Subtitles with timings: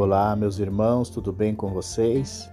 [0.00, 2.48] Olá, meus irmãos, tudo bem com vocês?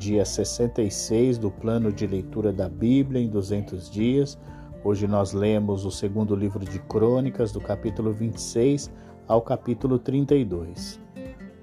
[0.00, 4.36] Dia 66 do plano de leitura da Bíblia em 200 dias.
[4.82, 8.90] Hoje nós lemos o segundo livro de Crônicas, do capítulo 26
[9.28, 11.00] ao capítulo 32.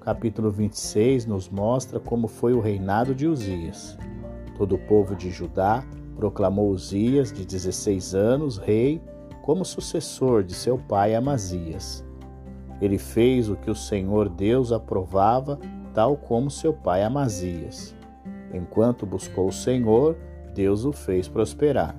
[0.00, 3.98] capítulo 26 nos mostra como foi o reinado de Uzias.
[4.56, 5.84] Todo o povo de Judá
[6.16, 9.02] proclamou Uzias, de 16 anos, rei,
[9.42, 12.02] como sucessor de seu pai Amazias.
[12.80, 15.58] Ele fez o que o Senhor Deus aprovava,
[15.94, 17.94] tal como seu pai Amazias.
[18.52, 20.16] Enquanto buscou o Senhor,
[20.54, 21.94] Deus o fez prosperar.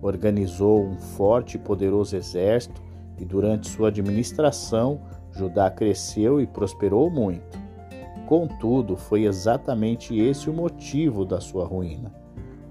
[0.00, 2.80] Organizou um forte e poderoso exército
[3.18, 5.00] e durante sua administração
[5.32, 7.58] Judá cresceu e prosperou muito.
[8.26, 12.12] Contudo, foi exatamente esse o motivo da sua ruína.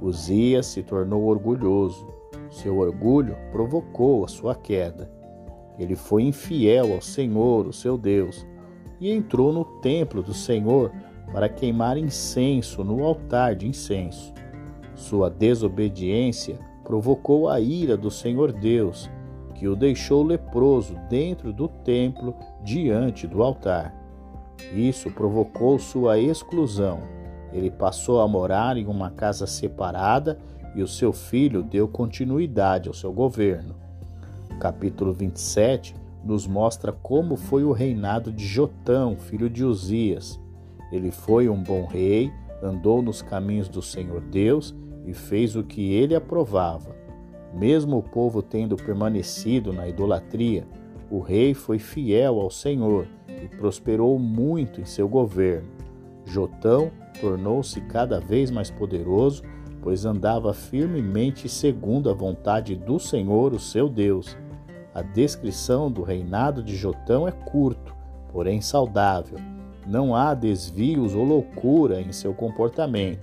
[0.01, 2.07] Uzias se tornou orgulhoso.
[2.49, 5.11] Seu orgulho provocou a sua queda.
[5.77, 8.45] Ele foi infiel ao Senhor, o seu Deus,
[8.99, 10.91] e entrou no templo do Senhor
[11.31, 14.33] para queimar incenso no altar de incenso.
[14.95, 19.09] Sua desobediência provocou a ira do Senhor Deus,
[19.53, 23.93] que o deixou leproso dentro do templo diante do altar.
[24.73, 26.99] Isso provocou sua exclusão.
[27.53, 30.39] Ele passou a morar em uma casa separada
[30.75, 33.86] e o seu filho deu continuidade ao seu governo
[34.57, 40.39] capítulo 27, nos mostra como foi o reinado de Jotão, filho de Uzias.
[40.91, 45.93] Ele foi um bom rei, andou nos caminhos do Senhor Deus e fez o que
[45.93, 46.95] ele aprovava.
[47.53, 50.67] Mesmo o povo tendo permanecido na idolatria,
[51.09, 55.69] o rei foi fiel ao Senhor e prosperou muito em seu governo.
[56.25, 56.91] Jotão
[57.21, 59.43] tornou-se cada vez mais poderoso,
[59.81, 64.35] pois andava firmemente segundo a vontade do Senhor, o seu Deus
[64.97, 67.95] a descrição do reinado de Jotão é curto,
[68.31, 69.37] porém saudável.
[69.85, 73.21] Não há desvios ou loucura em seu comportamento,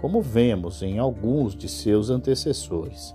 [0.00, 3.14] como vemos em alguns de seus antecessores.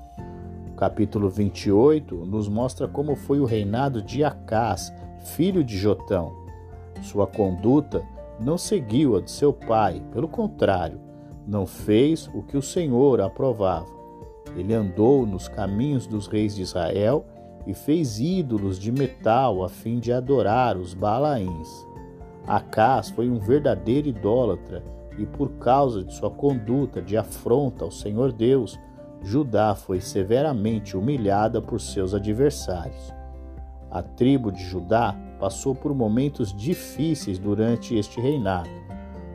[0.72, 4.90] O capítulo 28 nos mostra como foi o reinado de Acás,
[5.36, 6.32] filho de Jotão.
[7.02, 8.02] Sua conduta
[8.40, 11.02] não seguiu a de seu pai, pelo contrário,
[11.46, 13.98] não fez o que o Senhor aprovava.
[14.56, 17.26] Ele andou nos caminhos dos reis de Israel
[17.68, 21.86] e fez ídolos de metal a fim de adorar os Balaíns.
[22.48, 24.82] Acás foi um verdadeiro idólatra
[25.18, 28.80] e por causa de sua conduta de afronta ao Senhor Deus,
[29.22, 33.14] Judá foi severamente humilhada por seus adversários.
[33.92, 38.70] A tribo de Judá passou por momentos difíceis durante este reinado.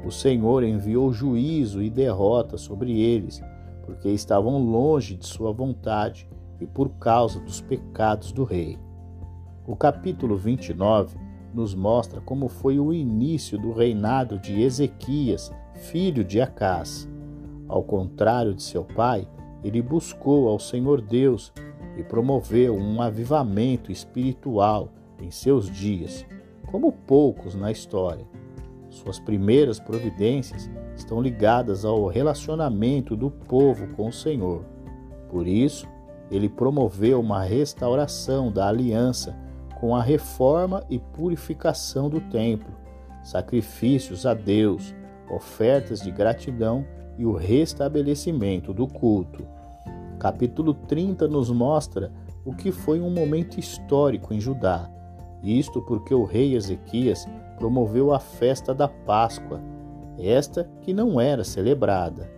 [0.06, 3.42] O Senhor enviou juízo e derrota sobre eles,
[3.84, 6.28] porque estavam longe de sua vontade
[6.62, 8.78] e por causa dos pecados do rei.
[9.66, 11.18] O capítulo 29
[11.52, 17.08] nos mostra como foi o início do reinado de Ezequias, filho de Acás.
[17.68, 19.28] Ao contrário de seu pai,
[19.62, 21.52] ele buscou ao Senhor Deus
[21.96, 24.88] e promoveu um avivamento espiritual
[25.20, 26.24] em seus dias,
[26.70, 28.26] como poucos na história.
[28.88, 34.64] Suas primeiras providências estão ligadas ao relacionamento do povo com o Senhor.
[35.30, 35.86] Por isso,
[36.32, 39.36] ele promoveu uma restauração da aliança
[39.78, 42.72] com a reforma e purificação do templo,
[43.22, 44.94] sacrifícios a Deus,
[45.30, 46.86] ofertas de gratidão
[47.18, 49.46] e o restabelecimento do culto.
[50.18, 52.10] Capítulo 30 nos mostra
[52.46, 54.90] o que foi um momento histórico em Judá.
[55.42, 57.26] Isto porque o rei Ezequias
[57.58, 59.60] promoveu a festa da Páscoa,
[60.18, 62.30] esta que não era celebrada.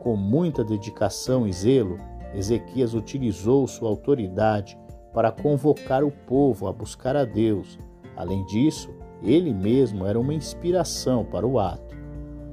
[0.00, 1.98] Com muita dedicação e zelo,
[2.34, 4.78] Ezequias utilizou sua autoridade
[5.12, 7.78] para convocar o povo a buscar a Deus.
[8.16, 8.90] Além disso,
[9.22, 11.96] ele mesmo era uma inspiração para o ato.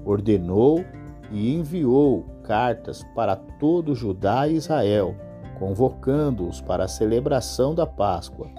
[0.05, 0.85] Ordenou
[1.31, 5.15] e enviou cartas para todo Judá e Israel,
[5.57, 8.49] convocando-os para a celebração da Páscoa.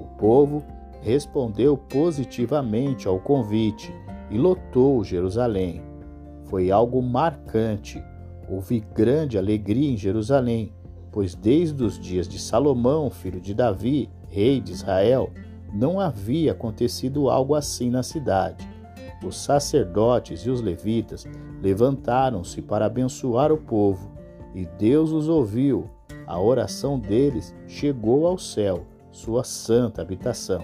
[0.00, 0.62] O povo
[1.00, 3.92] respondeu positivamente ao convite
[4.30, 5.82] e lotou Jerusalém.
[6.44, 8.02] Foi algo marcante
[8.48, 10.72] houve grande alegria em Jerusalém,
[11.10, 15.30] pois desde os dias de Salomão, filho de Davi, rei de Israel,
[15.72, 18.68] não havia acontecido algo assim na cidade.
[19.24, 21.26] Os sacerdotes e os levitas
[21.62, 24.10] levantaram-se para abençoar o povo,
[24.54, 25.88] e Deus os ouviu.
[26.26, 30.62] A oração deles chegou ao céu, sua santa habitação.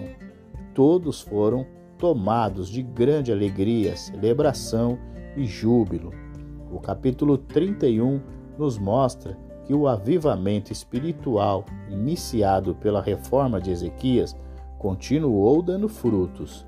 [0.73, 1.65] Todos foram
[1.97, 4.97] tomados de grande alegria, celebração
[5.35, 6.11] e júbilo.
[6.71, 8.21] O capítulo 31
[8.57, 14.35] nos mostra que o avivamento espiritual iniciado pela reforma de Ezequias
[14.77, 16.65] continuou dando frutos.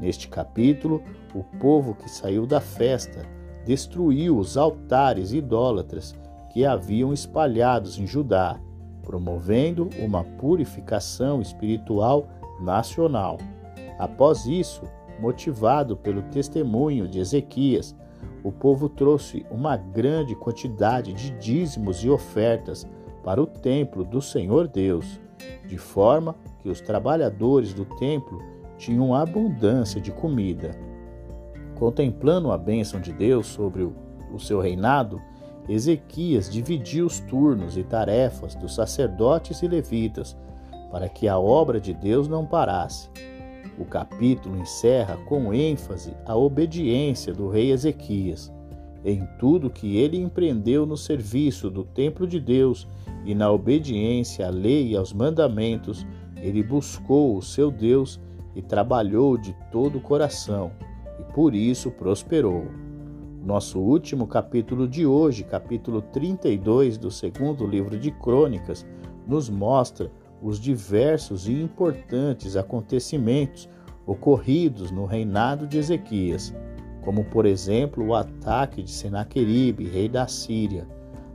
[0.00, 1.02] Neste capítulo,
[1.34, 3.22] o povo que saiu da festa
[3.64, 6.14] destruiu os altares idólatras
[6.52, 8.60] que haviam espalhados em Judá,
[9.02, 12.28] promovendo uma purificação espiritual
[12.60, 13.38] nacional.
[13.98, 14.82] Após isso,
[15.20, 17.96] motivado pelo testemunho de Ezequias,
[18.44, 22.86] o povo trouxe uma grande quantidade de dízimos e ofertas
[23.24, 25.18] para o templo do Senhor Deus,
[25.66, 28.42] de forma que os trabalhadores do templo
[28.76, 30.72] tinham abundância de comida.
[31.74, 35.22] Contemplando a bênção de Deus sobre o, seu reinado,
[35.66, 40.36] Ezequias dividiu os turnos e tarefas dos sacerdotes e levitas
[40.90, 43.08] para que a obra de Deus não parasse.
[43.78, 48.52] O capítulo encerra com ênfase a obediência do rei Ezequias
[49.04, 52.88] em tudo que ele empreendeu no serviço do templo de Deus
[53.24, 56.06] e na obediência à lei e aos mandamentos,
[56.36, 58.18] ele buscou o seu Deus
[58.56, 60.72] e trabalhou de todo o coração,
[61.20, 62.66] e por isso prosperou.
[63.44, 68.86] Nosso último capítulo de hoje, capítulo 32 do segundo livro de Crônicas,
[69.26, 70.10] nos mostra
[70.44, 73.66] os diversos e importantes acontecimentos
[74.06, 76.54] ocorridos no reinado de Ezequias,
[77.02, 80.86] como por exemplo o ataque de Senaqueribe, rei da Síria.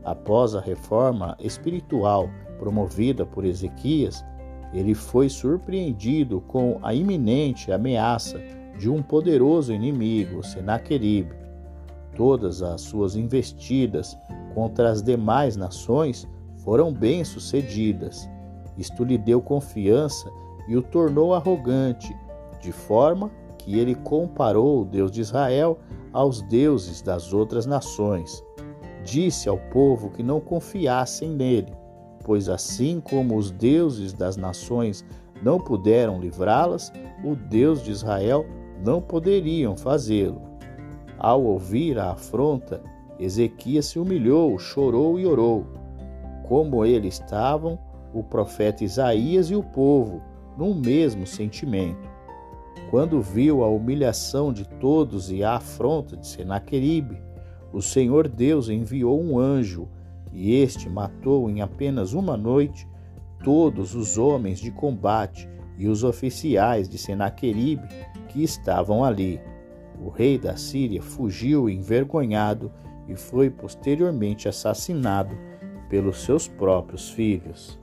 [0.06, 2.29] Após a reforma espiritual
[2.59, 4.23] promovida por Ezequias,
[4.71, 8.39] ele foi surpreendido com a iminente ameaça
[8.77, 11.33] de um poderoso inimigo, Senaqueribe.
[12.15, 14.15] Todas as suas investidas
[14.53, 16.29] contra as demais nações
[16.63, 18.29] foram bem-sucedidas.
[18.79, 20.31] Isto lhe deu confiança
[20.67, 22.15] e o tornou arrogante,
[22.59, 23.29] de forma
[23.59, 25.77] que ele comparou o Deus de Israel
[26.11, 28.43] aos deuses das outras nações.
[29.03, 31.79] Disse ao povo que não confiassem nele
[32.29, 35.03] pois assim como os deuses das nações
[35.41, 36.93] não puderam livrá-las,
[37.23, 38.45] o Deus de Israel
[38.85, 40.41] não poderiam fazê-lo.
[41.17, 42.83] Ao ouvir a afronta,
[43.19, 45.65] Ezequias se humilhou, chorou e orou.
[46.47, 47.79] Como ele estavam,
[48.13, 50.21] o profeta Isaías e o povo,
[50.57, 52.09] num mesmo sentimento.
[52.89, 57.21] Quando viu a humilhação de todos e a afronta de Senaqueribe,
[57.71, 59.88] o Senhor Deus enviou um anjo
[60.33, 62.88] e este matou em apenas uma noite
[63.44, 65.47] todos os homens de combate
[65.77, 67.88] e os oficiais de Senaqueribe
[68.27, 69.39] que estavam ali.
[70.01, 72.71] O rei da Síria fugiu envergonhado
[73.07, 75.35] e foi posteriormente assassinado
[75.89, 77.79] pelos seus próprios filhos.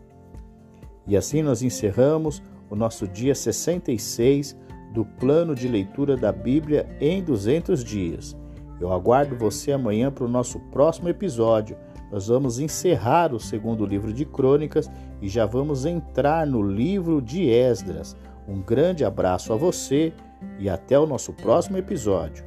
[1.06, 4.56] E assim nós encerramos o nosso dia 66
[4.92, 8.36] do plano de leitura da Bíblia em 200 dias.
[8.80, 11.76] Eu aguardo você amanhã para o nosso próximo episódio
[12.10, 17.48] nós vamos encerrar o segundo livro de Crônicas e já vamos entrar no livro de
[17.50, 18.16] Esdras.
[18.46, 20.12] Um grande abraço a você
[20.58, 22.44] e até o nosso próximo episódio.